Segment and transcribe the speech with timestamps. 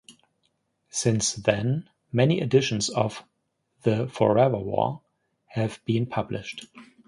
[0.89, 3.23] Since then, many editions of
[3.83, 5.01] "The Forever War"
[5.49, 6.65] have been published.